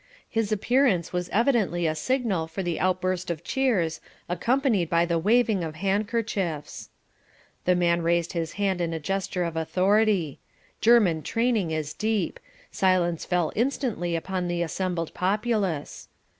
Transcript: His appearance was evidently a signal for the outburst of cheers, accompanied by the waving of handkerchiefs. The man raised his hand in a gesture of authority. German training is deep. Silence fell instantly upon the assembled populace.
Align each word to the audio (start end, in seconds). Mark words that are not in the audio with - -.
His 0.27 0.51
appearance 0.51 1.13
was 1.13 1.29
evidently 1.29 1.85
a 1.85 1.93
signal 1.93 2.47
for 2.47 2.63
the 2.63 2.79
outburst 2.79 3.29
of 3.29 3.43
cheers, 3.43 4.01
accompanied 4.27 4.89
by 4.89 5.05
the 5.05 5.19
waving 5.19 5.63
of 5.63 5.75
handkerchiefs. 5.75 6.89
The 7.65 7.75
man 7.75 8.01
raised 8.01 8.33
his 8.33 8.53
hand 8.53 8.81
in 8.81 8.93
a 8.95 8.99
gesture 8.99 9.43
of 9.43 9.55
authority. 9.55 10.39
German 10.79 11.21
training 11.21 11.69
is 11.69 11.93
deep. 11.93 12.39
Silence 12.71 13.25
fell 13.25 13.51
instantly 13.55 14.15
upon 14.15 14.47
the 14.47 14.63
assembled 14.63 15.13
populace. 15.13 16.07